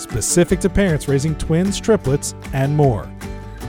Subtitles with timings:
[0.00, 3.08] specific to parents raising twins, triplets, and more.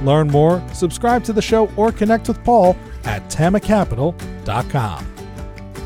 [0.03, 5.07] Learn more, subscribe to the show, or connect with Paul at tamacapital.com.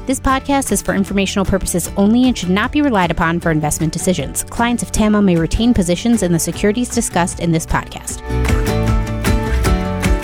[0.06, 3.92] This podcast is for informational purposes only and should not be relied upon for investment
[3.92, 4.44] decisions.
[4.44, 8.22] Clients of TAMA may retain positions in the securities discussed in this podcast.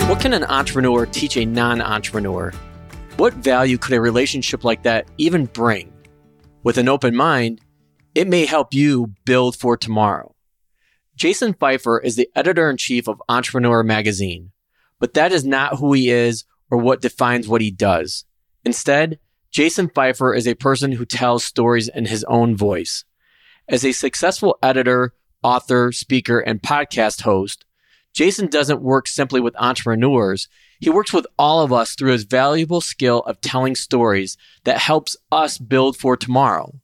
[0.08, 2.52] What can an entrepreneur teach a non entrepreneur?
[3.16, 5.92] What value could a relationship like that even bring?
[6.62, 7.60] With an open mind,
[8.14, 10.34] it may help you build for tomorrow.
[11.16, 14.50] Jason Feifer is the editor in chief of Entrepreneur Magazine,
[14.98, 18.24] but that is not who he is or what defines what he does.
[18.64, 19.18] Instead,
[19.50, 23.04] Jason Feifer is a person who tells stories in his own voice.
[23.68, 27.64] As a successful editor, author, speaker, and podcast host,
[28.12, 30.48] Jason doesn't work simply with entrepreneurs.
[30.80, 35.16] He works with all of us through his valuable skill of telling stories that helps
[35.30, 36.74] us build for tomorrow.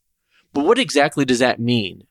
[0.53, 2.07] But what exactly does that mean?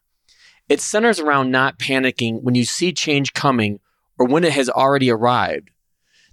[0.69, 3.79] It centers around not panicking when you see change coming
[4.19, 5.69] or when it has already arrived.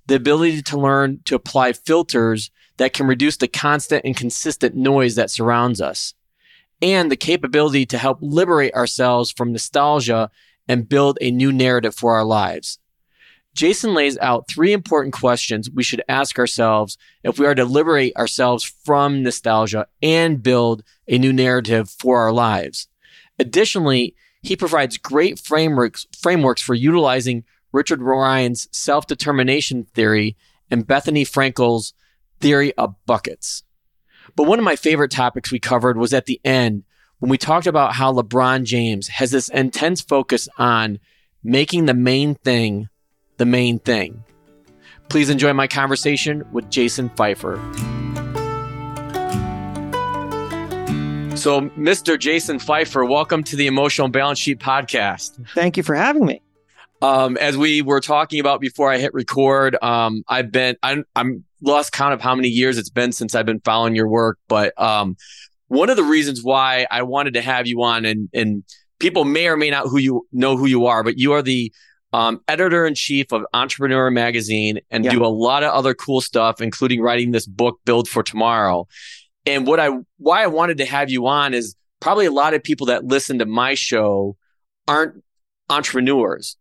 [0.06, 5.14] The ability to learn to apply filters that can reduce the constant and consistent noise
[5.14, 6.14] that surrounds us.
[6.82, 10.30] And the capability to help liberate ourselves from nostalgia
[10.68, 12.78] and build a new narrative for our lives.
[13.54, 18.16] Jason lays out three important questions we should ask ourselves if we are to liberate
[18.16, 22.88] ourselves from nostalgia and build a new narrative for our lives.
[23.38, 30.36] Additionally, he provides great frameworks, frameworks for utilizing Richard Ryan's self-determination theory
[30.70, 31.94] and Bethenny Frankel's
[32.40, 33.62] theory of buckets.
[34.36, 36.84] But one of my favorite topics we covered was at the end
[37.20, 40.98] when we talked about how LeBron James has this intense focus on
[41.42, 42.88] making the main thing
[43.36, 44.24] the main thing.
[45.08, 47.58] Please enjoy my conversation with Jason Feifer.
[51.36, 52.18] So, Mr.
[52.18, 55.46] Jason Feifer, welcome to the Emotional Balance Sheet Podcast.
[55.54, 56.40] Thank you for having me.
[57.02, 61.44] Um, as we were talking about before I hit record, um, I've been I'm I'm
[61.60, 64.80] lost count of how many years it's been since I've been following your work, but
[64.80, 65.16] um,
[65.68, 68.64] one of the reasons why I wanted to have you on, and and
[69.00, 71.72] people may or may not who you know who you are, but you are the
[72.14, 75.10] um, editor in chief of Entrepreneur Magazine and yeah.
[75.10, 78.86] do a lot of other cool stuff, including writing this book, Build for Tomorrow.
[79.46, 79.88] And what I,
[80.18, 83.40] why I wanted to have you on is probably a lot of people that listen
[83.40, 84.36] to my show
[84.86, 85.24] aren't
[85.68, 86.56] entrepreneurs,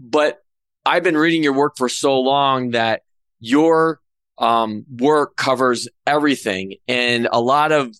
[0.00, 0.42] but
[0.84, 3.02] I've been reading your work for so long that
[3.38, 4.00] your
[4.36, 6.74] um, work covers everything.
[6.88, 7.94] And a lot of,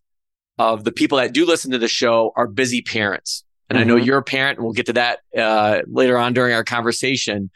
[0.58, 3.44] of the people that do listen to the show are busy parents.
[3.68, 3.82] And mm-hmm.
[3.82, 4.04] I know mm-hmm.
[4.04, 7.50] you're a parent, and we'll get to that uh, later on during our conversation.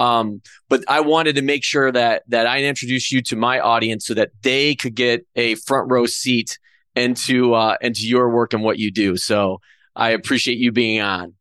[0.00, 4.06] Um, but I wanted to make sure that that I introduced you to my audience
[4.06, 6.58] so that they could get a front row seat
[6.96, 9.16] into uh, into your work and what you do.
[9.16, 9.60] So
[9.94, 11.34] I appreciate you being on.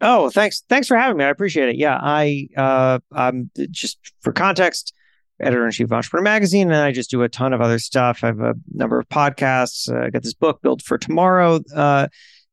[0.00, 0.62] Oh, thanks.
[0.68, 1.24] Thanks for having me.
[1.24, 1.76] I appreciate it.
[1.76, 4.94] Yeah, I uh, I'm just for context,
[5.38, 8.24] editor in chief of Entrepreneur Magazine, and I just do a ton of other stuff.
[8.24, 9.92] I have a number of podcasts.
[9.92, 11.60] Uh, I got this book built for tomorrow.
[11.74, 12.08] Uh,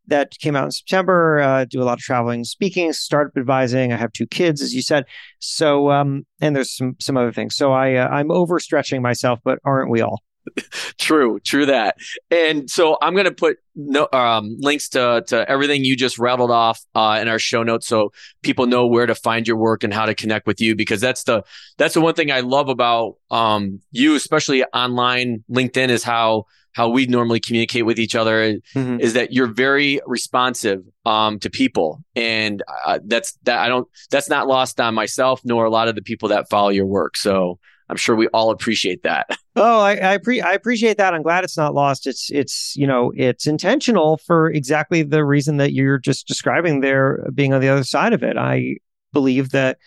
[0.07, 1.39] that came out in September.
[1.39, 3.93] Uh, do a lot of traveling, speaking, startup advising.
[3.93, 5.05] I have two kids, as you said.
[5.39, 7.55] So, um, and there's some some other things.
[7.55, 10.21] So I uh, I'm overstretching myself, but aren't we all?
[10.97, 11.97] true, true that.
[12.31, 16.51] And so I'm going to put no, um, links to to everything you just rattled
[16.51, 19.93] off uh, in our show notes, so people know where to find your work and
[19.93, 20.75] how to connect with you.
[20.75, 21.43] Because that's the
[21.77, 25.43] that's the one thing I love about um, you, especially online.
[25.51, 26.45] LinkedIn is how
[26.77, 28.99] how we normally communicate with each other mm-hmm.
[28.99, 33.57] is that you're very responsive um, to people, and uh, that's that.
[33.57, 33.87] I don't.
[34.11, 37.17] That's not lost on myself nor a lot of the people that follow your work.
[37.17, 37.57] So
[37.89, 39.27] I'm sure we all appreciate that.
[39.59, 41.15] Oh, I I, pre- I appreciate that.
[41.15, 42.05] I'm glad it's not lost.
[42.05, 47.27] It's it's you know it's intentional for exactly the reason that you're just describing there,
[47.33, 48.37] being on the other side of it.
[48.37, 48.75] I
[49.13, 49.79] believe that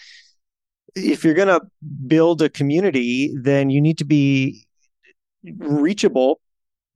[0.96, 1.60] if you're going to
[2.08, 4.66] build a community, then you need to be
[5.58, 6.40] reachable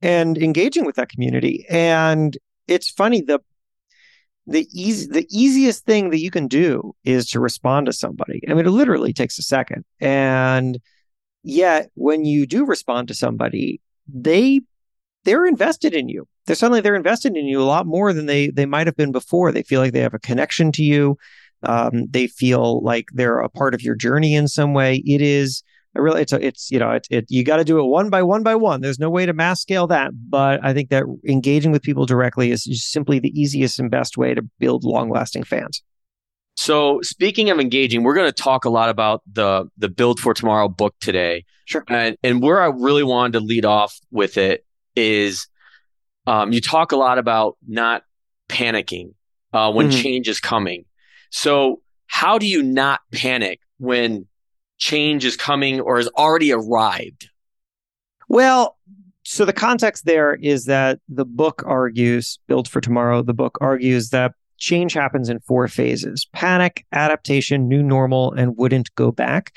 [0.01, 1.65] and engaging with that community.
[1.69, 2.37] And
[2.67, 3.39] it's funny the
[4.47, 8.41] the easy the easiest thing that you can do is to respond to somebody.
[8.47, 9.85] I mean, it literally takes a second.
[9.99, 10.79] And
[11.43, 14.61] yet when you do respond to somebody, they
[15.23, 16.27] they're invested in you.
[16.45, 19.11] They're suddenly they're invested in you a lot more than they they might have been
[19.11, 19.51] before.
[19.51, 21.17] They feel like they have a connection to you.
[21.63, 24.97] Um, they feel like they're a part of your journey in some way.
[25.05, 25.63] It is
[26.01, 27.25] really, it's a, it's you know, it's it.
[27.29, 28.81] You got to do it one by one by one.
[28.81, 32.51] There's no way to mass scale that, but I think that engaging with people directly
[32.51, 35.81] is simply the easiest and best way to build long lasting fans.
[36.57, 40.33] So speaking of engaging, we're going to talk a lot about the the Build for
[40.33, 41.45] Tomorrow book today.
[41.65, 41.83] Sure.
[41.87, 44.65] And and where I really wanted to lead off with it
[44.95, 45.47] is,
[46.27, 48.03] um, you talk a lot about not
[48.47, 49.13] panicking
[49.53, 50.01] uh, when mm-hmm.
[50.01, 50.85] change is coming.
[51.29, 54.27] So how do you not panic when
[54.77, 57.29] change is coming or has already arrived?
[58.27, 58.77] Well,
[59.23, 64.09] so the context there is that the book argues, Build for Tomorrow, the book argues
[64.09, 69.53] that change happens in four phases panic, adaptation, new normal, and wouldn't go back.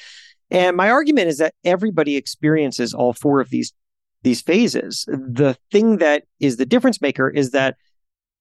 [0.50, 3.72] And my argument is that everybody experiences all four of these
[4.22, 5.04] these phases.
[5.06, 7.76] The thing that is the difference maker is that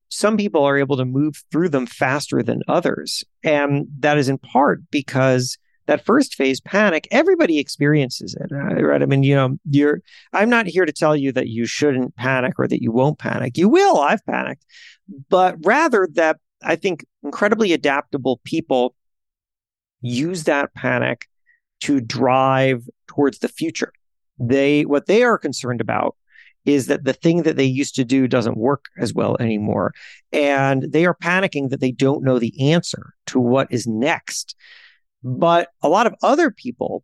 [0.10, 3.24] some people are able to move through them faster than others.
[3.44, 5.58] And that is in part because
[5.88, 10.02] that first phase panic everybody experiences it uh, right i mean you know you're
[10.34, 13.58] i'm not here to tell you that you shouldn't panic or that you won't panic
[13.58, 14.66] you will i've panicked
[15.30, 18.96] but rather that I think incredibly adaptable people
[20.02, 21.28] use that panic
[21.82, 23.92] to drive towards the future.
[24.40, 26.16] They what they are concerned about
[26.66, 29.94] is that the thing that they used to do doesn't work as well anymore.
[30.34, 34.56] And they are panicking that they don't know the answer to what is next.
[35.24, 37.04] But a lot of other people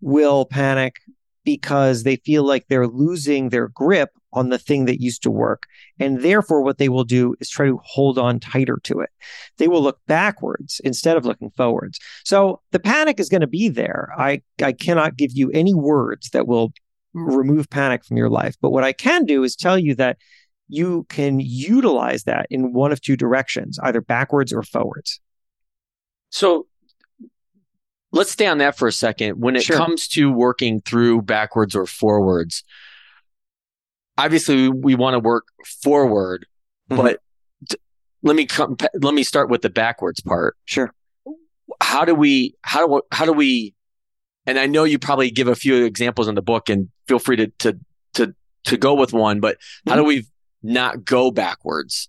[0.00, 0.96] will panic
[1.44, 5.64] because they feel like they're losing their grip on the thing that used to work.
[6.00, 9.10] And therefore, what they will do is try to hold on tighter to it.
[9.58, 12.00] They will look backwards instead of looking forwards.
[12.24, 14.12] So the panic is going to be there.
[14.18, 16.72] I, I cannot give you any words that will
[17.12, 18.56] remove panic from your life.
[18.60, 20.18] But what I can do is tell you that
[20.68, 25.20] you can utilize that in one of two directions, either backwards or forwards.
[26.30, 26.66] So
[28.14, 29.40] let's stay on that for a second.
[29.40, 29.76] When it sure.
[29.76, 32.62] comes to working through backwards or forwards,
[34.16, 35.46] obviously we want to work
[35.82, 36.46] forward,
[36.90, 37.02] mm-hmm.
[37.02, 37.20] but
[38.22, 40.56] let me come, let me start with the backwards part.
[40.64, 40.94] Sure.
[41.82, 43.74] How do we, how do, how do we,
[44.46, 47.36] and I know you probably give a few examples in the book and feel free
[47.36, 47.78] to, to,
[48.14, 48.34] to,
[48.64, 49.90] to go with one, but mm-hmm.
[49.90, 50.26] how do we
[50.62, 52.08] not go backwards?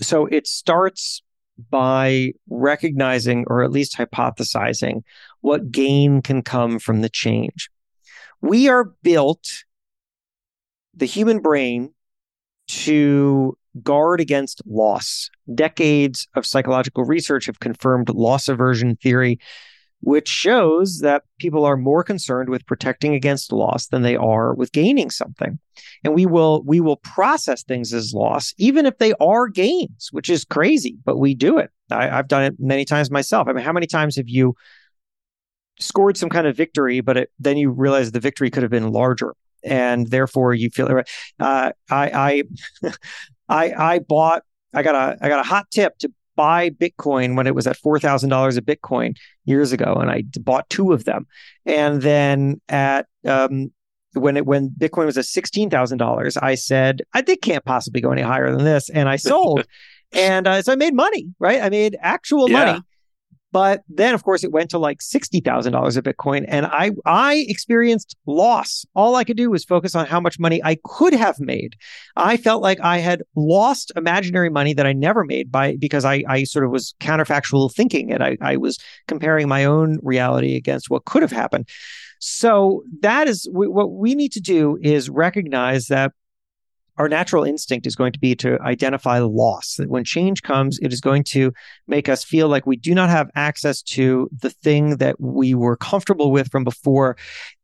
[0.00, 1.22] So it starts
[1.70, 5.02] by recognizing or at least hypothesizing
[5.40, 7.70] what gain can come from the change.
[8.40, 9.48] We are built
[10.94, 11.94] the human brain
[12.68, 15.30] to guard against loss.
[15.54, 19.38] Decades of psychological research have confirmed loss aversion theory,
[20.02, 24.72] which shows that people are more concerned with protecting against loss than they are with
[24.72, 25.58] gaining something.
[26.04, 30.28] And we will we will process things as loss, even if they are gains, which
[30.28, 31.70] is crazy, but we do it.
[31.90, 33.48] I, I've done it many times myself.
[33.48, 34.54] I mean, how many times have you
[35.78, 38.92] scored some kind of victory, but it, then you realize the victory could have been
[38.92, 39.34] larger?
[39.64, 41.02] and therefore you feel
[41.38, 42.42] uh, I
[42.82, 42.90] I
[43.48, 44.42] I I bought
[44.74, 46.12] I got a I got a hot tip to
[46.42, 50.24] buy Bitcoin when it was at four thousand dollars a Bitcoin years ago, and I
[50.40, 51.24] bought two of them,
[51.64, 53.70] and then at um,
[54.14, 58.00] when it when Bitcoin was at sixteen thousand dollars, I said I think can't possibly
[58.00, 59.64] go any higher than this, and I sold,
[60.12, 61.62] and uh, so I made money, right?
[61.62, 62.64] I made actual yeah.
[62.64, 62.82] money
[63.52, 66.92] but then, of course, it went to like sixty thousand dollars a Bitcoin, and I
[67.04, 68.86] I experienced loss.
[68.94, 71.76] All I could do was focus on how much money I could have made.
[72.16, 76.24] I felt like I had lost imaginary money that I never made by because I
[76.26, 80.88] I sort of was counterfactual thinking, and I I was comparing my own reality against
[80.88, 81.68] what could have happened.
[82.20, 86.12] So that is what we need to do is recognize that
[86.98, 89.76] our natural instinct is going to be to identify loss.
[89.76, 91.52] That when change comes, it is going to
[91.86, 95.76] make us feel like we do not have access to the thing that we were
[95.76, 97.16] comfortable with from before.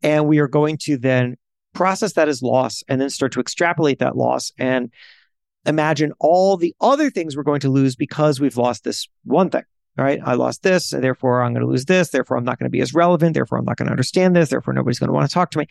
[0.03, 1.37] And we are going to then
[1.75, 4.91] process that as loss and then start to extrapolate that loss and
[5.67, 9.65] imagine all the other things we're going to lose because we've lost this one thing.
[9.97, 12.11] Right, I lost this, therefore I'm going to lose this.
[12.11, 13.35] Therefore, I'm not going to be as relevant.
[13.35, 14.49] Therefore, I'm not going to understand this.
[14.49, 15.67] Therefore, nobody's going to want to talk to me.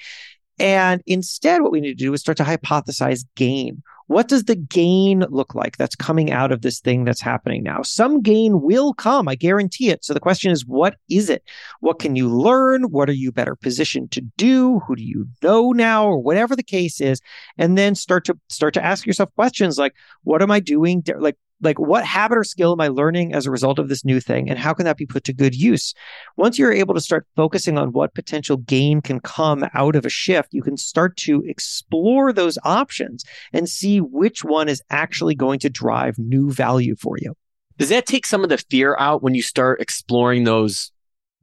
[0.60, 3.84] And instead, what we need to do is start to hypothesize gain.
[4.08, 7.82] What does the gain look like that's coming out of this thing that's happening now?
[7.82, 10.06] Some gain will come, I guarantee it.
[10.06, 11.44] So the question is, what is it?
[11.82, 12.84] What can you learn?
[12.84, 14.80] What are you better positioned to do?
[14.88, 17.20] Who do you know now, or whatever the case is?
[17.58, 21.04] And then start to start to ask yourself questions like, what am I doing?
[21.18, 24.20] Like, like what habit or skill am I learning as a result of this new
[24.20, 24.50] thing?
[24.50, 25.94] And how can that be put to good use?
[26.36, 30.10] Once you're able to start focusing on what potential gain can come out of a
[30.10, 33.24] shift, you can start to explore those options
[33.54, 37.34] and see which one is actually going to drive new value for you.
[37.78, 40.92] does that take some of the fear out when you start exploring those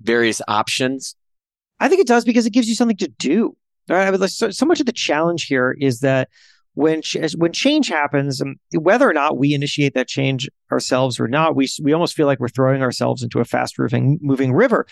[0.01, 1.17] various options?
[1.81, 3.57] I think it does because it gives you something to do.
[3.89, 4.07] Right?
[4.07, 6.29] I mean, so, so much of the challenge here is that
[6.75, 7.03] when
[7.37, 11.69] when change happens, um, whether or not we initiate that change ourselves or not, we
[11.81, 14.87] we almost feel like we're throwing ourselves into a fast moving moving river,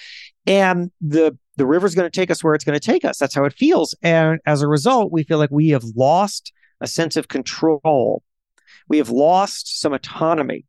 [0.47, 3.19] and the the river's going to take us where it's going to take us.
[3.19, 6.87] That's how it feels, and as a result, we feel like we have lost a
[6.87, 8.23] sense of control.
[8.89, 10.65] We have lost some autonomy,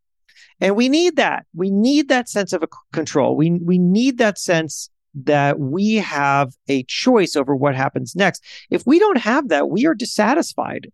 [0.59, 1.45] and we need that.
[1.55, 3.35] We need that sense of control.
[3.35, 8.43] We we need that sense that we have a choice over what happens next.
[8.69, 10.91] If we don't have that, we are dissatisfied.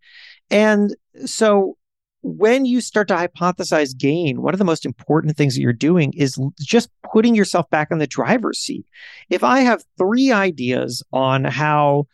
[0.50, 1.76] And so
[2.22, 6.12] when you start to hypothesize gain, one of the most important things that you're doing
[6.14, 8.84] is just putting yourself back in the driver's seat.
[9.30, 12.06] If I have three ideas on how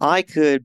[0.00, 0.64] I could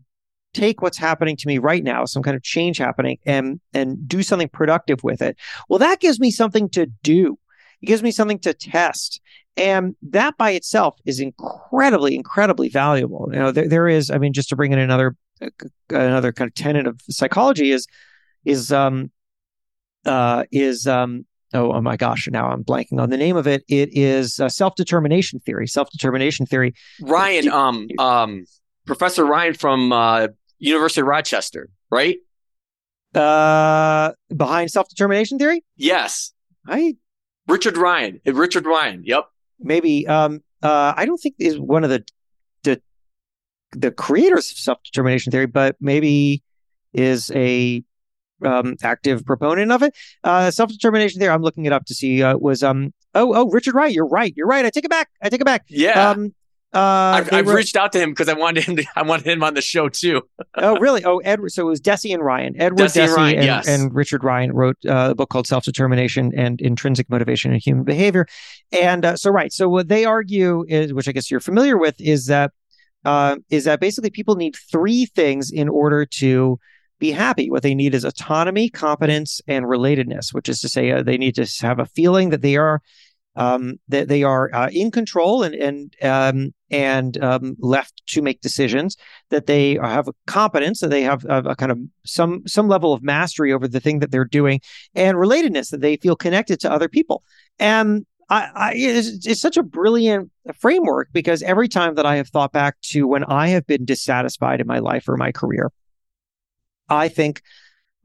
[0.53, 4.23] take what's happening to me right now, some kind of change happening, and and do
[4.23, 5.37] something productive with it,
[5.69, 7.37] well, that gives me something to do.
[7.81, 9.21] It gives me something to test.
[9.57, 13.29] And that by itself is incredibly, incredibly valuable.
[13.33, 15.49] You know, there, there is, I mean, just to bring in another uh,
[15.89, 17.87] another kind of tenet of psychology is
[18.45, 19.11] is um
[20.05, 23.63] uh is um oh, oh my gosh now i'm blanking on the name of it.
[23.67, 25.67] It is uh, self-determination theory.
[25.67, 26.73] Self-determination theory.
[27.01, 28.45] Ryan um um
[28.85, 32.17] professor ryan from uh university of rochester right?
[33.13, 35.63] Uh behind self-determination theory?
[35.75, 36.33] Yes.
[36.67, 36.95] I
[37.47, 38.21] richard ryan.
[38.25, 39.25] Richard ryan yep
[39.59, 42.03] maybe um uh I don't think is one of the
[42.63, 42.81] the
[43.71, 46.43] the creators of self determination theory, but maybe
[46.93, 47.83] is a
[48.43, 49.95] um, active proponent of it.
[50.23, 51.33] Uh, self determination theory.
[51.33, 52.23] I'm looking it up to see.
[52.23, 53.93] Uh, was um oh oh Richard Wright.
[53.93, 54.33] You're right.
[54.35, 54.65] You're right.
[54.65, 55.09] I take it back.
[55.21, 55.65] I take it back.
[55.69, 56.09] Yeah.
[56.11, 56.33] Um,
[56.73, 58.75] uh, I've, I've wrote, reached out to him because I wanted him.
[58.75, 60.21] To, I wanted him on the show too.
[60.55, 61.03] oh, really?
[61.05, 61.51] Oh, Edward.
[61.51, 62.59] So it was Deci and Ryan.
[62.59, 63.67] Edward Deci, Deci and, Ryan, and, yes.
[63.67, 67.83] and, Richard Ryan wrote uh, a book called Self Determination and Intrinsic Motivation in Human
[67.83, 68.27] Behavior.
[68.71, 69.53] And uh, so, right.
[69.53, 72.51] So what they argue is, which I guess you're familiar with, is that
[73.05, 76.59] uh, is that basically people need three things in order to
[76.99, 77.49] be happy.
[77.49, 81.35] What they need is autonomy, competence, and relatedness, which is to say, uh, they need
[81.35, 82.81] to have a feeling that they are
[83.37, 88.41] um, that they are uh, in control and and um, and um, left to make
[88.41, 88.97] decisions.
[89.29, 93.03] That they have competence, that they have a, a, kind of some some level of
[93.03, 94.59] mastery over the thing that they're doing,
[94.95, 97.23] and relatedness, that they feel connected to other people.
[97.59, 102.29] And I, I it's, it's such a brilliant framework because every time that I have
[102.29, 105.71] thought back to when I have been dissatisfied in my life or my career,
[106.89, 107.41] I think.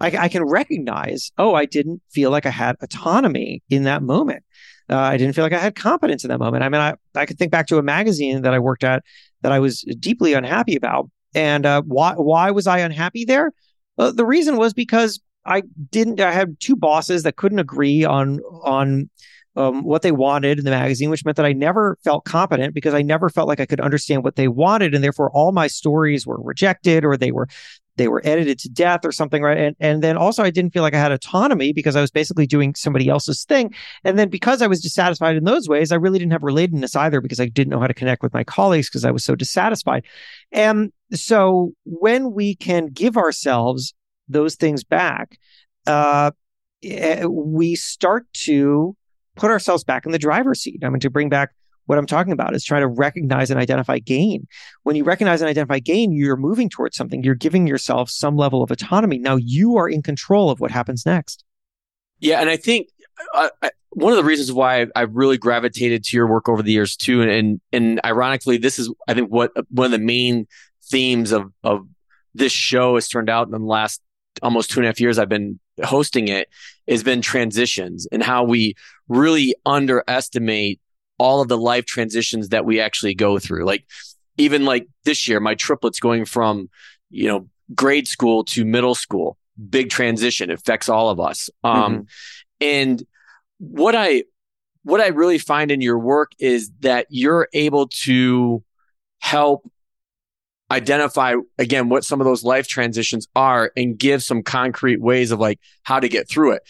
[0.01, 4.43] I, I can recognize, oh, I didn't feel like I had autonomy in that moment.
[4.93, 6.63] Uh, I didn't feel like I had competence in that moment.
[6.63, 9.03] I mean, I, I could think back to a magazine that I worked at
[9.41, 11.11] that I was deeply unhappy about.
[11.35, 13.53] And uh, why why was I unhappy there?
[13.97, 16.21] Uh, the reason was because I didn't.
[16.21, 19.09] I had two bosses that couldn't agree on on
[19.57, 22.93] um, what they wanted in the magazine, which meant that I never felt competent because
[22.93, 26.27] I never felt like I could understand what they wanted, and therefore all my stories
[26.27, 27.49] were rejected or they were
[27.97, 29.59] they were edited to death or something, right?
[29.59, 32.47] And and then also I didn't feel like I had autonomy because I was basically
[32.47, 33.75] doing somebody else's thing.
[34.05, 37.21] And then because I was dissatisfied in those ways, I really didn't have relatedness either
[37.21, 40.05] because I didn't know how to connect with my colleagues because I was so dissatisfied.
[40.53, 43.95] And so when we can give ourselves
[44.29, 45.39] those things back,
[45.87, 46.31] uh,
[46.83, 48.97] eh, we start to
[49.37, 50.81] put ourselves back in the driver's seat.
[50.83, 51.51] I mean, to bring back
[51.87, 54.47] what I'm talking about is trying to recognize and identify gain.
[54.83, 57.23] When you recognize and identify gain, you're moving towards something.
[57.23, 59.19] You're giving yourself some level of autonomy.
[59.19, 61.45] Now you are in control of what happens next.
[62.21, 62.89] Yeah, and I think
[63.35, 63.49] uh,
[63.91, 67.21] one of the reasons why I've really gravitated to your work over the years too,
[67.21, 70.47] and and, and ironically, this is I think what one of the main
[70.85, 71.87] themes of of
[72.35, 74.01] this show has turned out in the last
[74.41, 76.49] almost two and a half years I've been hosting it
[76.89, 78.75] has been transitions and how we
[79.09, 80.81] really underestimate
[81.19, 83.65] all of the life transitions that we actually go through.
[83.65, 83.85] Like
[84.37, 86.69] even like this year, my triplets going from,
[87.11, 89.37] you know, grade school to middle school,
[89.71, 91.51] big transition it affects all of us.
[91.63, 92.03] Um, mm-hmm.
[92.61, 93.03] and
[93.59, 94.25] what I,
[94.83, 98.65] what I really find in your work is that you're able to
[99.21, 99.71] help
[100.73, 105.39] identify again what some of those life transitions are and give some concrete ways of
[105.39, 106.63] like how to get through it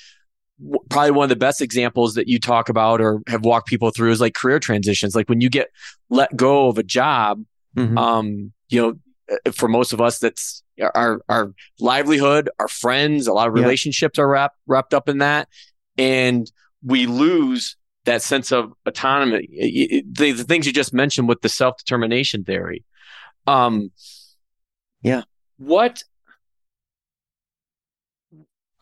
[0.88, 4.10] probably one of the best examples that you talk about or have walked people through
[4.10, 5.14] is like career transitions.
[5.14, 5.68] Like when you get
[6.10, 7.44] let go of a job,
[7.76, 7.96] mm-hmm.
[7.98, 8.94] um, you know,
[9.46, 10.62] uh, for most of us, that's
[10.94, 14.24] our, our livelihood, our friends, a lot of relationships yeah.
[14.24, 15.48] are wrapped, wrapped up in that.
[15.98, 16.50] And
[16.84, 20.02] we lose that sense of autonomy.
[20.10, 22.84] The, the things you just mentioned with the self determination theory.
[23.46, 23.90] Um,
[25.02, 25.22] yeah.
[25.58, 26.02] What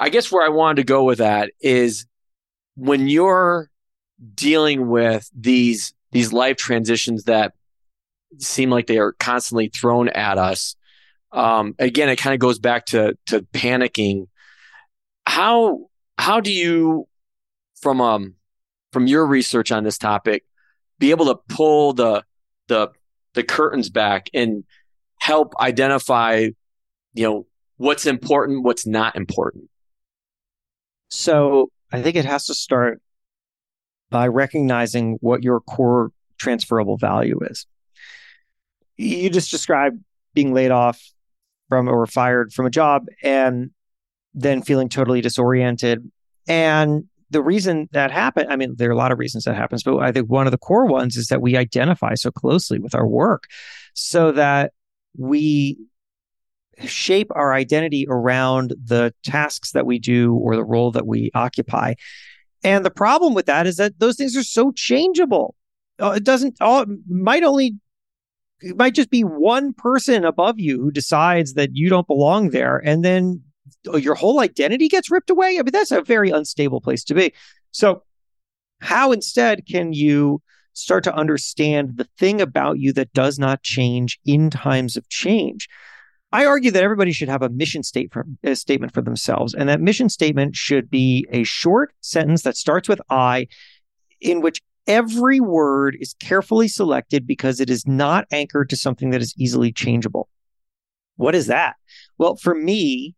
[0.01, 2.07] I guess where I wanted to go with that is
[2.75, 3.71] when you're
[4.35, 7.53] dealing with these these life transitions that
[8.39, 10.75] seem like they are constantly thrown at us,
[11.33, 14.27] um, again, it kind of goes back to to panicking.
[15.27, 17.07] How how do you,
[17.81, 18.35] from um
[18.93, 20.45] from your research on this topic,
[20.99, 22.25] be able to pull the
[22.69, 22.89] the
[23.35, 24.65] the curtains back and
[25.21, 26.49] help identify,
[27.13, 29.70] you know, what's important, what's not important?
[31.11, 33.03] So I think it has to start
[34.11, 37.67] by recognizing what your core transferable value is.
[38.97, 40.03] You just described
[40.35, 41.01] being laid off
[41.69, 43.71] from or fired from a job and
[44.35, 46.11] then feeling totally disoriented.
[46.49, 49.83] And the reason that happened, I mean, there are a lot of reasons that happens,
[49.83, 52.95] but I think one of the core ones is that we identify so closely with
[52.95, 53.45] our work
[53.95, 54.73] so that
[55.17, 55.79] we
[56.87, 61.95] shape our identity around the tasks that we do or the role that we occupy.
[62.63, 65.55] And the problem with that is that those things are so changeable.
[65.99, 67.77] Uh, it doesn't all might only
[68.61, 72.77] it might just be one person above you who decides that you don't belong there
[72.77, 73.43] and then
[73.89, 75.59] uh, your whole identity gets ripped away.
[75.59, 77.33] I mean that's a very unstable place to be.
[77.71, 78.03] So
[78.81, 84.19] how instead can you start to understand the thing about you that does not change
[84.25, 85.69] in times of change?
[86.33, 89.53] I argue that everybody should have a mission state for, a statement for themselves.
[89.53, 93.49] And that mission statement should be a short sentence that starts with I,
[94.21, 99.21] in which every word is carefully selected because it is not anchored to something that
[99.21, 100.29] is easily changeable.
[101.17, 101.77] What is that?
[102.17, 103.15] Well, for me,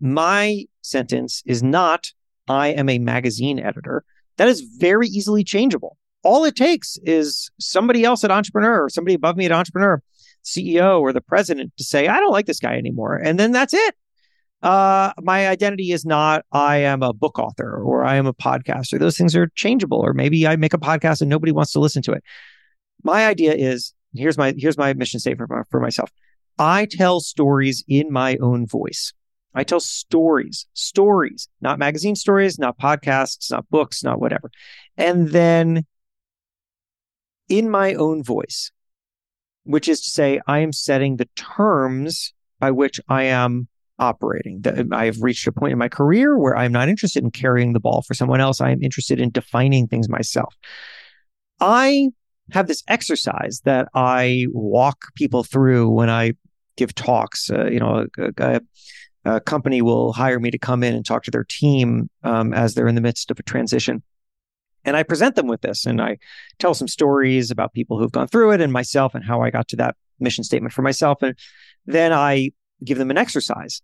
[0.00, 2.12] my sentence is not,
[2.48, 4.04] I am a magazine editor.
[4.38, 5.96] That is very easily changeable.
[6.22, 10.02] All it takes is somebody else at Entrepreneur or somebody above me at Entrepreneur
[10.44, 13.16] CEO or the president to say, I don't like this guy anymore.
[13.16, 13.94] And then that's it.
[14.62, 18.98] Uh, my identity is not I am a book author or I am a podcaster.
[18.98, 19.98] Those things are changeable.
[19.98, 22.22] Or maybe I make a podcast and nobody wants to listen to it.
[23.02, 26.10] My idea is here's my here's my mission statement for, for myself.
[26.58, 29.14] I tell stories in my own voice.
[29.54, 34.50] I tell stories, stories, not magazine stories, not podcasts, not books, not whatever.
[34.96, 35.86] And then
[37.48, 38.70] in my own voice,
[39.64, 43.68] which is to say, I am setting the terms by which I am
[43.98, 44.64] operating.
[44.92, 47.80] I have reached a point in my career where I'm not interested in carrying the
[47.80, 48.60] ball for someone else.
[48.60, 50.56] I am interested in defining things myself.
[51.60, 52.08] I
[52.52, 56.32] have this exercise that I walk people through when I
[56.76, 57.50] give talks.
[57.50, 58.60] Uh, you know, a, a,
[59.24, 62.74] a, company will hire me to come in and talk to their team um, as
[62.74, 64.02] they're in the midst of a transition.
[64.84, 66.18] And I present them with this and I
[66.58, 69.68] tell some stories about people who've gone through it and myself and how I got
[69.68, 71.22] to that mission statement for myself.
[71.22, 71.36] And
[71.86, 72.50] then I
[72.84, 73.82] give them an exercise.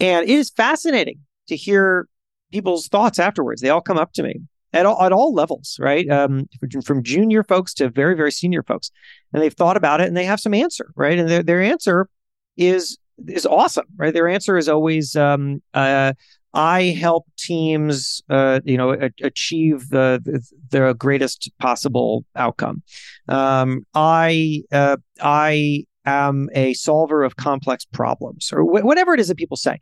[0.00, 2.08] And it is fascinating to hear
[2.52, 3.60] people's thoughts afterwards.
[3.60, 4.40] They all come up to me
[4.72, 6.08] at all, at all levels, right?
[6.08, 6.48] Um,
[6.84, 8.90] from junior folks to very, very senior folks.
[9.32, 11.18] And they've thought about it and they have some answer, right?
[11.18, 12.08] And their, their answer
[12.56, 14.14] is is awesome, right?
[14.14, 16.12] Their answer is always, um, uh,
[16.54, 20.20] I help teams, uh, you know, a- achieve the,
[20.70, 22.82] the, greatest possible outcome.
[23.28, 29.28] Um, I uh, I am a solver of complex problems, or wh- whatever it is
[29.28, 29.78] that people say.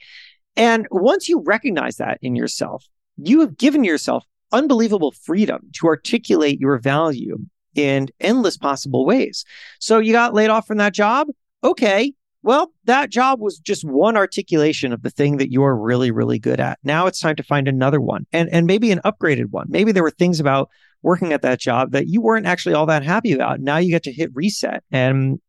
[0.56, 2.84] And once you recognize that in yourself,
[3.16, 7.38] you have given yourself unbelievable freedom to articulate your value
[7.74, 9.44] in endless possible ways.
[9.78, 11.28] So you got laid off from that job.
[11.62, 12.14] Okay,
[12.46, 16.60] well, that job was just one articulation of the thing that you're really, really good
[16.60, 16.78] at.
[16.84, 19.66] Now it's time to find another one and, and maybe an upgraded one.
[19.68, 20.70] Maybe there were things about
[21.02, 23.58] working at that job that you weren't actually all that happy about.
[23.58, 25.40] Now you get to hit reset and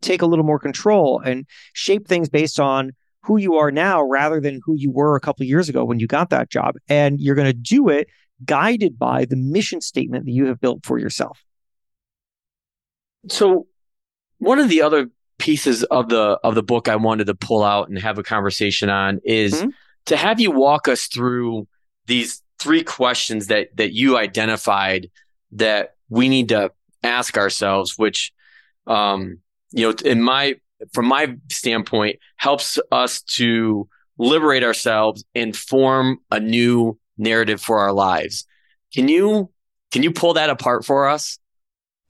[0.00, 2.90] take a little more control and shape things based on
[3.22, 6.08] who you are now rather than who you were a couple years ago when you
[6.08, 6.74] got that job.
[6.88, 8.08] And you're going to do it
[8.44, 11.44] guided by the mission statement that you have built for yourself.
[13.28, 13.68] So,
[14.38, 15.10] one of the other
[15.50, 18.88] pieces of the of the book I wanted to pull out and have a conversation
[18.88, 19.70] on is mm-hmm.
[20.06, 21.66] to have you walk us through
[22.06, 25.10] these three questions that that you identified
[25.50, 26.70] that we need to
[27.02, 28.32] ask ourselves, which
[28.86, 29.38] um,
[29.72, 30.54] you know, in my
[30.92, 37.92] from my standpoint, helps us to liberate ourselves and form a new narrative for our
[37.92, 38.46] lives.
[38.94, 39.50] Can you
[39.90, 41.39] can you pull that apart for us?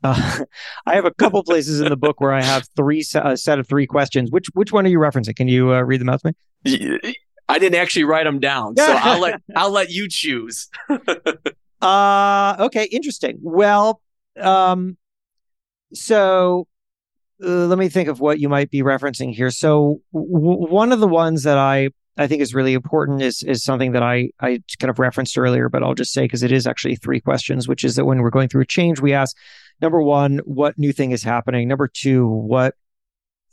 [0.03, 0.45] Uh,
[0.87, 3.69] I have a couple places in the book where I have three a set of
[3.69, 4.31] three questions.
[4.31, 5.37] Which which one are you referencing?
[5.37, 6.35] Can you uh, read them out to
[6.65, 7.15] me?
[7.49, 10.69] I didn't actually write them down, so I'll let I'll let you choose.
[11.83, 13.39] uh okay, interesting.
[13.43, 14.01] Well,
[14.39, 14.97] um,
[15.93, 16.69] so
[17.43, 19.51] uh, let me think of what you might be referencing here.
[19.51, 23.65] So w- one of the ones that I I think is really important is is
[23.65, 26.67] something that I I kind of referenced earlier, but I'll just say because it is
[26.67, 29.37] actually three questions, which is that when we're going through a change, we ask
[29.81, 31.69] number one, what new thing is happening?
[31.69, 32.75] Number two, what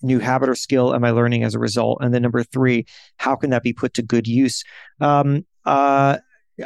[0.02, 2.00] new habit or skill am I learning as a result?
[2.02, 2.86] And then number three,
[3.18, 4.64] how can that be put to good use?
[5.00, 6.18] Um, uh,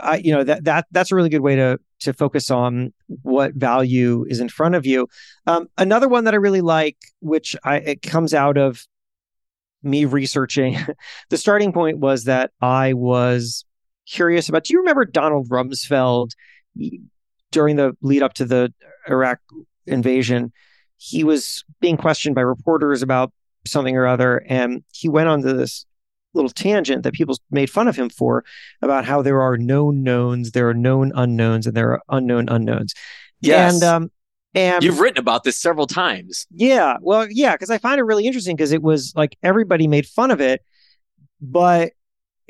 [0.02, 3.54] I, you know that that that's a really good way to to focus on what
[3.54, 5.08] value is in front of you.
[5.48, 8.86] Um, another one that I really like, which I it comes out of
[9.84, 10.78] me researching,
[11.30, 13.66] the starting point was that I was
[14.08, 14.64] curious about.
[14.64, 16.32] Do you remember Donald Rumsfeld
[17.52, 18.74] during the lead up to the
[19.10, 19.40] Iraq
[19.86, 20.52] invasion?
[20.98, 23.32] He was being questioned by reporters about
[23.66, 25.86] something or other, and he went on to this
[26.34, 28.44] little tangent that people made fun of him for
[28.82, 32.94] about how there are known knowns, there are known unknowns, and there are unknown unknowns.
[33.42, 33.74] Yes.
[33.74, 34.12] And um,
[34.54, 36.46] and You've written about this several times.
[36.52, 40.06] yeah, well, yeah, because I find it really interesting because it was like everybody made
[40.06, 40.62] fun of it,
[41.40, 41.94] but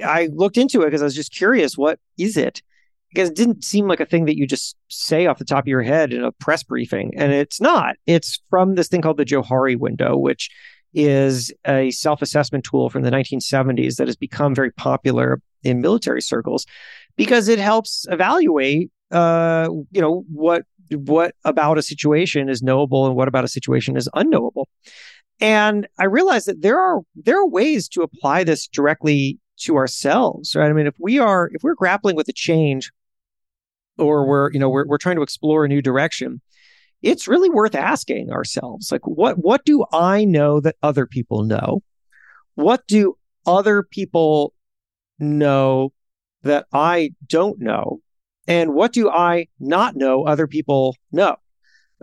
[0.03, 2.61] I looked into it because I was just curious, what is it?
[3.13, 5.67] Because it didn't seem like a thing that you just say off the top of
[5.67, 7.95] your head in a press briefing, and it's not.
[8.05, 10.49] It's from this thing called the Johari window, which
[10.93, 16.65] is a self-assessment tool from the 1970s that has become very popular in military circles
[17.15, 23.15] because it helps evaluate uh, you know what what about a situation is knowable and
[23.15, 24.67] what about a situation is unknowable.
[25.39, 30.55] And I realized that there are there are ways to apply this directly to ourselves,
[30.55, 30.69] right?
[30.69, 32.91] I mean, if we are if we're grappling with a change
[33.97, 36.41] or we're, you know, we're we're trying to explore a new direction,
[37.01, 41.81] it's really worth asking ourselves, like what what do I know that other people know?
[42.55, 44.53] What do other people
[45.19, 45.93] know
[46.43, 48.01] that I don't know?
[48.47, 51.35] and what do I not know other people know?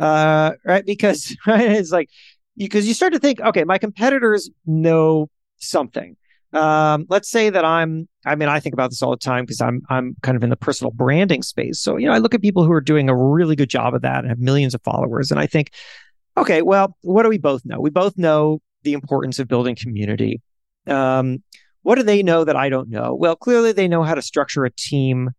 [0.00, 0.84] Uh, right?
[0.84, 2.10] Because right, it's like
[2.56, 6.16] because you, you start to think, okay, my competitors know something.
[6.52, 8.08] Um, let's say that I'm.
[8.24, 10.50] I mean, I think about this all the time because I'm I'm kind of in
[10.50, 11.80] the personal branding space.
[11.80, 14.02] So you know, I look at people who are doing a really good job of
[14.02, 15.72] that and have millions of followers, and I think,
[16.36, 17.80] okay, well, what do we both know?
[17.80, 20.40] We both know the importance of building community.
[20.86, 21.42] Um,
[21.82, 23.14] what do they know that I don't know?
[23.14, 25.30] Well, clearly they know how to structure a team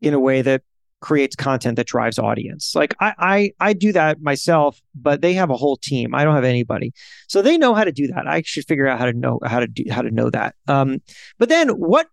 [0.00, 0.62] in a way that
[1.04, 2.74] creates content that drives audience.
[2.74, 6.14] Like I, I I do that myself, but they have a whole team.
[6.14, 6.94] I don't have anybody,
[7.28, 8.26] so they know how to do that.
[8.26, 10.54] I should figure out how to know how to do how to know that.
[10.66, 11.02] Um,
[11.38, 12.08] but then what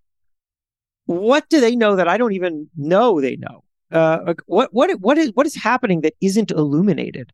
[1.06, 3.64] what do they know that I don't even know they know?
[3.92, 7.32] Uh, what what what is what is happening that isn't illuminated?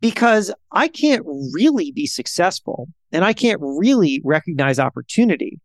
[0.00, 5.60] Because I can't really be successful and I can't really recognize opportunity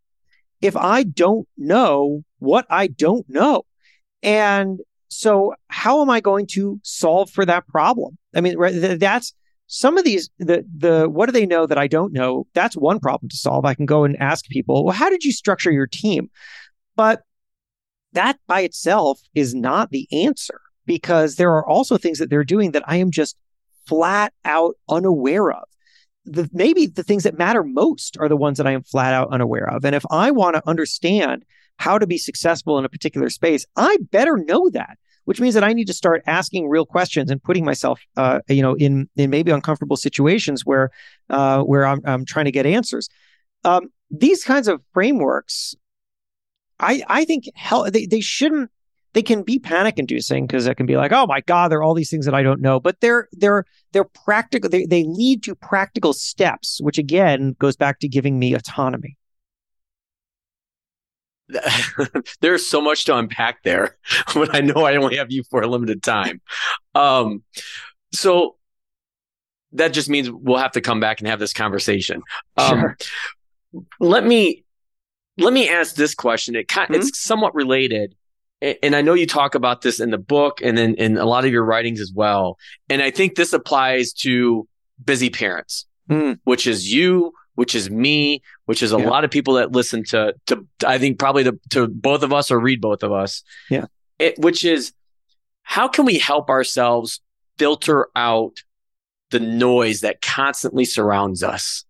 [0.62, 3.64] if I don't know what I don't know.
[4.24, 8.18] And so, how am I going to solve for that problem?
[8.34, 8.58] I mean,
[8.98, 9.34] that's
[9.68, 12.48] some of these the the what do they know that I don't know?
[12.54, 13.66] That's one problem to solve.
[13.66, 16.30] I can go and ask people, well, how did you structure your team?
[16.96, 17.22] But
[18.14, 22.72] that by itself is not the answer because there are also things that they're doing
[22.72, 23.36] that I am just
[23.88, 25.64] flat out unaware of.
[26.26, 29.34] The, maybe the things that matter most are the ones that I am flat out
[29.34, 29.84] unaware of.
[29.84, 31.44] And if I want to understand
[31.78, 34.98] how to be successful in a particular space, I better know that.
[35.26, 38.62] Which means that I need to start asking real questions and putting myself, uh, you
[38.62, 40.92] know, in in maybe uncomfortable situations where
[41.30, 43.08] uh, where I'm, I'm trying to get answers.
[43.64, 45.76] Um, these kinds of frameworks,
[46.78, 48.70] I I think hell they they shouldn't
[49.14, 51.84] they can be panic inducing because it can be like, oh my God, there are
[51.84, 52.80] all these things that I don't know.
[52.80, 54.70] But they're they're they're practical.
[54.70, 59.18] They they lead to practical steps, which again goes back to giving me autonomy.
[62.42, 63.98] there's so much to unpack there,
[64.34, 66.42] but I know I only have you for a limited time.
[66.96, 67.44] Um,
[68.14, 68.56] so
[69.74, 72.22] that just means we'll have to come back and have this conversation.
[72.58, 72.98] Um, Sure.
[74.00, 74.64] Let me
[75.40, 76.56] let me ask this question.
[76.56, 76.98] It kind, Mhm.
[76.98, 78.14] it's somewhat related,
[78.62, 81.44] and I know you talk about this in the book and then in a lot
[81.44, 82.60] of your writings as well.
[82.88, 84.68] And I think this applies to
[85.04, 86.38] busy parents, Mm.
[86.44, 89.10] which is you, which is me, which is a Yeah.
[89.10, 92.52] lot of people that listen to to I think probably to, to both of us
[92.52, 93.44] or read both of us.
[93.70, 93.86] Yeah.
[94.20, 94.94] It, which is
[95.64, 97.22] how can we help ourselves
[97.58, 98.58] filter out
[99.32, 101.86] the noise that constantly surrounds us?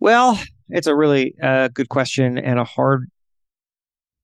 [0.00, 3.10] Well, it's a really uh, good question and a hard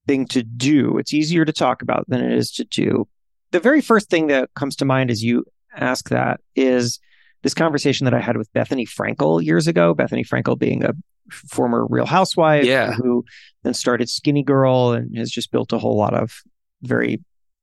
[0.06, 0.98] thing to do.
[0.98, 3.06] It's easier to talk about than it is to do.
[3.50, 5.44] The very first thing that comes to mind as you
[5.76, 6.98] ask that is
[7.42, 9.94] this conversation that I had with Bethenny Frankel years ago.
[9.94, 10.92] Bethenny Frankel being a
[11.30, 12.92] former Real Housewife Yeah.
[12.92, 13.24] who
[13.62, 16.40] then started Skinny Girl and has just built a whole lot of
[16.82, 17.20] very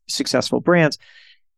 [0.07, 0.97] successful brands.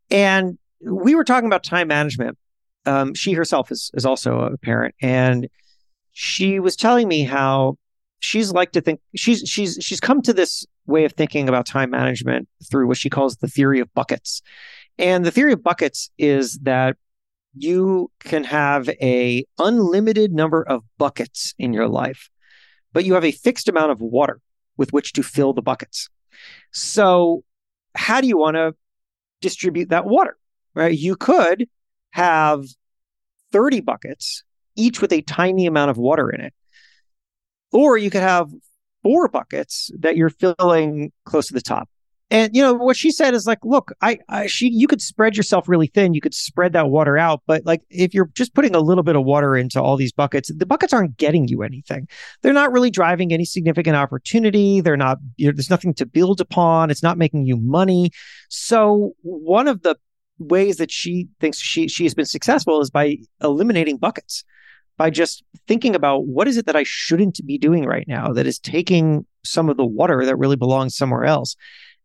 [0.10, 2.38] And we were talking about time management.
[2.86, 5.50] Um, she herself is is also a parent, and
[6.14, 7.78] she was telling me how
[8.20, 11.90] she's like to think she's she's she's come to this way of thinking about time
[11.90, 14.42] management through what she calls the theory of buckets.
[14.98, 16.96] And the theory of buckets is that
[17.60, 22.30] you can have a unlimited number of buckets in your life,
[22.94, 24.40] but you have a fixed amount of water
[24.78, 26.10] with which to fill the buckets.
[26.72, 27.44] So,
[27.96, 28.76] how do you want to
[29.42, 30.38] distribute that water?
[30.74, 30.98] Right?
[30.98, 31.68] You could
[32.12, 32.66] have
[33.52, 34.44] 30 buckets,
[34.76, 36.54] each with a tiny amount of water in it.
[37.72, 38.50] Or you could have
[39.04, 41.90] four buckets that you're filling close to the top.
[42.30, 45.38] And you know what she said is like, look, I, I, she you could spread
[45.38, 46.14] yourself really thin.
[46.14, 49.16] You could spread that water out, but like if you're just putting a little bit
[49.16, 52.08] of water into all these buckets, the buckets aren't getting you anything.
[52.42, 54.82] They're not really driving any significant opportunity.
[54.82, 55.20] They're not.
[55.38, 56.92] You there's nothing to build upon.
[56.92, 58.12] It's not making you money.
[58.50, 59.96] So one of the
[60.38, 64.44] ways that she thinks she she has been successful is by eliminating buckets
[64.98, 68.48] by just thinking about what is it that I shouldn't be doing right now that
[68.48, 71.56] is taking some of the water that really belongs somewhere else.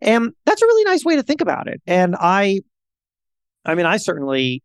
[0.03, 1.81] And that's a really nice way to think about it.
[1.87, 2.61] And I,
[3.65, 4.62] I mean, I certainly,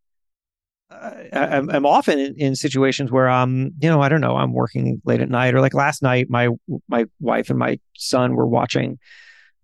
[0.90, 4.54] uh, I'm, I'm, often in, in, situations where I'm, you know, I don't know, I'm
[4.54, 6.50] working late at night or like last night, my
[6.88, 8.98] my wife and my son were watching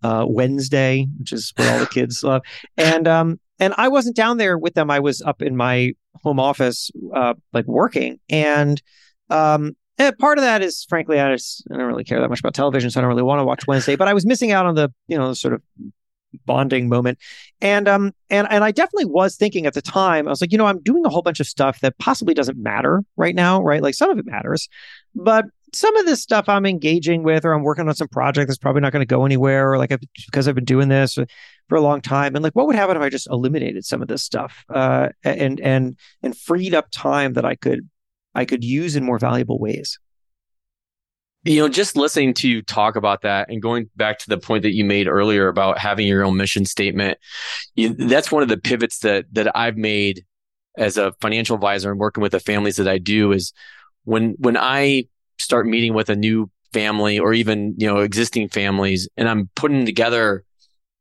[0.02, 2.42] uh, Wednesday, which is what all the kids love,
[2.76, 4.90] and um, and I wasn't down there with them.
[4.90, 8.80] I was up in my home office, uh, like working, and
[9.30, 12.40] um, and part of that is, frankly, I just I don't really care that much
[12.40, 13.96] about television, so I don't really want to watch Wednesday.
[13.96, 15.62] But I was missing out on the, you know, sort of
[16.44, 17.18] bonding moment,
[17.60, 20.26] and um, and and I definitely was thinking at the time.
[20.26, 22.58] I was like, you know, I'm doing a whole bunch of stuff that possibly doesn't
[22.58, 23.82] matter right now, right?
[23.82, 24.68] Like some of it matters,
[25.14, 28.58] but some of this stuff I'm engaging with, or I'm working on some project that's
[28.58, 31.18] probably not going to go anywhere, or like I've, because I've been doing this
[31.68, 32.34] for a long time.
[32.34, 35.60] And like, what would happen if I just eliminated some of this stuff uh, and
[35.60, 37.88] and and freed up time that I could
[38.34, 39.98] I could use in more valuable ways?
[41.44, 44.62] You know, just listening to you talk about that and going back to the point
[44.62, 47.18] that you made earlier about having your own mission statement,
[47.74, 50.24] you, that's one of the pivots that that I've made
[50.76, 53.52] as a financial advisor and working with the families that I do is
[54.04, 55.04] when when I
[55.38, 59.86] start meeting with a new family or even, you know, existing families and I'm putting
[59.86, 60.44] together,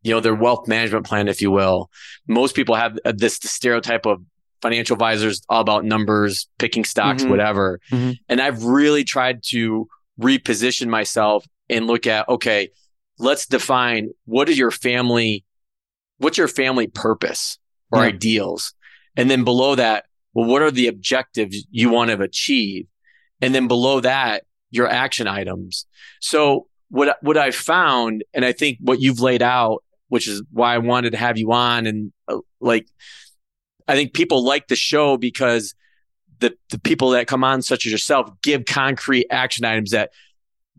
[0.03, 1.89] you know, their wealth management plan, if you will.
[2.27, 4.21] Most people have uh, this stereotype of
[4.63, 7.31] financial advisors all about numbers, picking stocks, mm-hmm.
[7.31, 7.81] whatever.
[7.91, 8.11] Mm-hmm.
[8.29, 9.87] And I've really tried to
[10.19, 12.69] reposition myself and look at, okay,
[13.19, 15.43] let's define what is your family,
[16.17, 17.59] what's your family purpose
[17.91, 18.07] or yeah.
[18.07, 18.73] ideals?
[19.17, 22.87] And then below that, well, what are the objectives you want to achieve?
[23.41, 25.85] And then below that, your action items.
[26.21, 30.73] So what, what I found, and I think what you've laid out, which is why
[30.73, 32.87] I wanted to have you on and uh, like,
[33.87, 35.75] I think people like the show because
[36.39, 40.11] the, the people that come on, such as yourself, give concrete action items that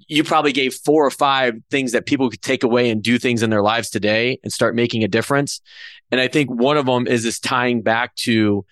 [0.08, 3.42] you probably gave four or five things that people could take away and do things
[3.42, 5.60] in their lives today and start making a difference.
[6.10, 8.64] And I think one of them is this tying back to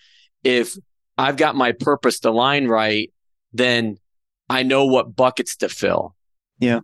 [0.45, 0.77] if
[1.17, 3.13] I've got my purpose to line right,
[3.53, 3.99] then
[4.49, 6.15] I know what buckets to fill.
[6.59, 6.81] Yeah.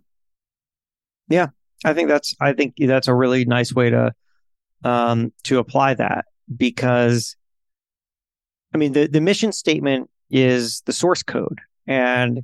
[1.27, 1.47] Yeah.
[1.85, 4.13] I think that's I think that's a really nice way to
[4.83, 7.35] um to apply that because
[8.73, 12.43] I mean the the mission statement is the source code and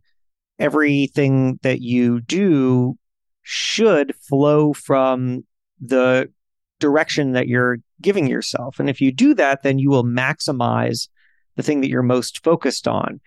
[0.57, 2.97] everything that you do
[3.43, 5.45] should flow from
[5.79, 6.31] the
[6.79, 11.07] direction that you're giving yourself and if you do that then you will maximize
[11.55, 13.19] the thing that you're most focused on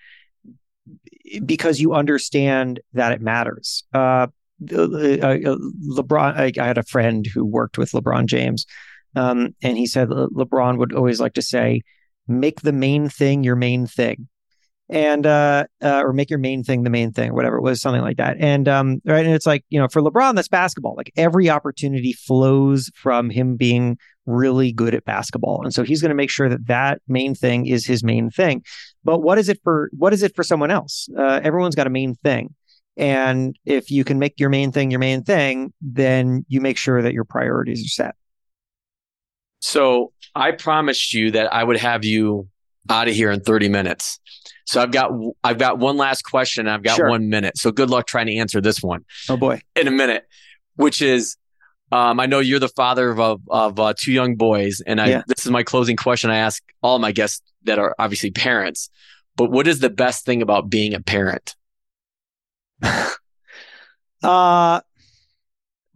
[1.45, 3.85] because you understand that it matters.
[3.93, 4.29] Uh,
[4.73, 5.57] uh, uh
[5.89, 8.67] LeBron, I, I, had a friend who worked with LeBron James,
[9.15, 11.83] um, and he said LeBron would always like to say,
[12.29, 14.29] "Make the main thing your main thing."
[14.91, 18.01] and uh, uh, or make your main thing the main thing, whatever it was, something
[18.01, 18.37] like that.
[18.41, 20.95] And um, right, and it's like you know, for LeBron, that's basketball.
[20.97, 26.11] Like every opportunity flows from him being really good at basketball, and so he's going
[26.11, 28.65] to make sure that that main thing is his main thing.
[29.05, 29.91] But what is it for?
[29.93, 31.09] What is it for someone else?
[31.17, 32.55] Uh, everyone's got a main thing.
[32.97, 37.01] And if you can make your main thing your main thing, then you make sure
[37.01, 38.17] that your priorities are set.
[39.61, 42.49] So I promised you that I would have you
[42.89, 44.21] out of here in 30 minutes.
[44.67, 45.11] So I've got
[45.43, 46.69] I've got one last question.
[46.69, 47.09] I've got sure.
[47.09, 47.57] one minute.
[47.57, 49.05] So good luck trying to answer this one.
[49.29, 50.27] Oh boy, in a minute.
[50.77, 51.37] Which is,
[51.91, 55.23] um, I know you're the father of of uh, two young boys, and I yeah.
[55.27, 56.31] this is my closing question.
[56.31, 58.91] I ask all my guests that are obviously parents.
[59.37, 61.57] But what is the best thing about being a parent?
[64.23, 64.81] uh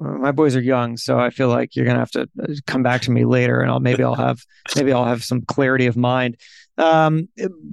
[0.02, 3.02] my boys are young, so I feel like you're gonna have to uh, come back
[3.02, 4.40] to me later, and I'll maybe I'll have
[4.76, 6.36] maybe I'll have some clarity of mind.
[6.78, 7.28] Um,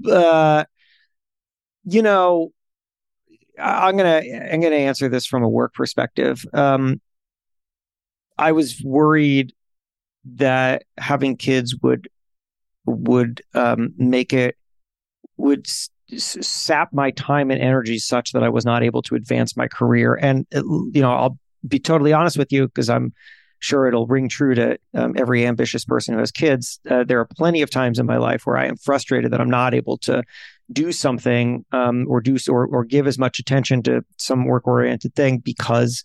[0.10, 0.66] uh,
[1.86, 2.52] you know,
[3.58, 6.46] I'm gonna I'm gonna answer this from a work perspective.
[6.54, 7.02] Um,
[8.38, 9.54] I was worried
[10.36, 12.10] that having kids would
[12.86, 14.56] would um, make it
[15.38, 19.56] would s- sap my time and energy such that I was not able to advance
[19.56, 20.16] my career.
[20.16, 23.14] And it, you know, I'll be totally honest with you because I'm
[23.60, 26.80] sure it'll ring true to um, every ambitious person who has kids.
[26.90, 29.50] Uh, there are plenty of times in my life where I am frustrated that I'm
[29.50, 30.24] not able to
[30.72, 35.16] do something um, or do or or give as much attention to some work oriented
[35.16, 36.04] thing because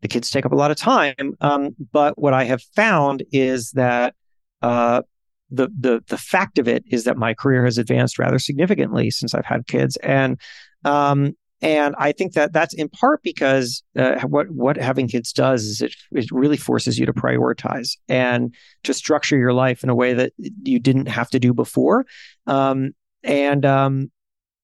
[0.00, 1.34] the kids take up a lot of time.
[1.40, 4.14] Um, but what I have found is that
[4.62, 5.02] uh,
[5.50, 9.34] the the the fact of it is that my career has advanced rather significantly since
[9.34, 10.40] I've had kids, and
[10.84, 15.64] um, and I think that that's in part because uh, what what having kids does
[15.64, 19.94] is it it really forces you to prioritize and to structure your life in a
[19.94, 22.06] way that you didn't have to do before,
[22.46, 22.92] um,
[23.22, 24.10] and um,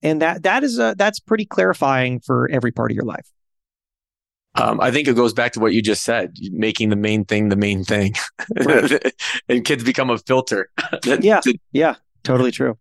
[0.03, 3.27] and that that is a, that's pretty clarifying for every part of your life.
[4.55, 7.51] Um, I think it goes back to what you just said, making the main thing
[7.51, 8.15] the main thing,
[8.65, 9.13] right.
[9.49, 10.71] and kids become a filter.
[11.05, 12.79] yeah, yeah, totally true.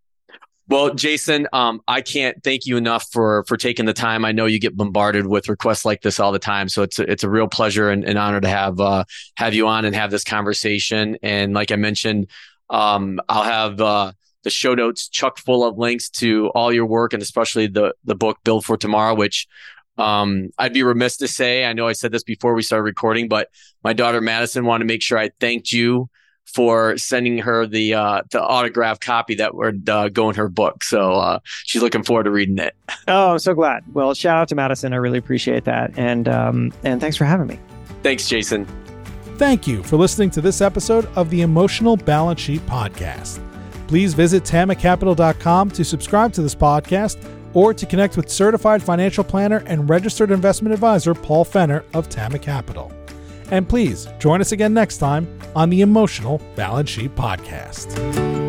[0.67, 4.25] Well, Jason, um, I can't thank you enough for for taking the time.
[4.25, 7.03] I know you get bombarded with requests like this all the time, so it's a,
[7.09, 9.03] it's a real pleasure and an honor to have uh,
[9.37, 11.17] have you on and have this conversation.
[11.21, 12.29] And like I mentioned,
[12.71, 17.13] um, I'll have uh, the show notes chuck full of links to all your work
[17.13, 19.47] and especially the the book Build for Tomorrow, which
[19.99, 23.27] um, I'd be remiss to say, I know I said this before we started recording,
[23.27, 23.49] but
[23.83, 26.09] my daughter Madison wanted to make sure I thanked you
[26.45, 30.83] for sending her the uh, the autographed copy that would uh, go in her book.
[30.83, 32.75] So uh, she's looking forward to reading it.
[33.07, 33.83] Oh, I'm so glad.
[33.93, 34.93] Well, shout out to Madison.
[34.93, 37.59] I really appreciate that, and um, and thanks for having me.
[38.03, 38.65] Thanks, Jason.
[39.37, 43.41] Thank you for listening to this episode of the Emotional Balance Sheet Podcast.
[43.87, 47.17] Please visit tamacapital.com to subscribe to this podcast
[47.53, 52.39] or to connect with certified financial planner and registered investment advisor Paul Fenner of Tama
[52.39, 52.91] Capital.
[53.51, 58.44] And please join us again next time on the Emotional Balance Sheet Podcast.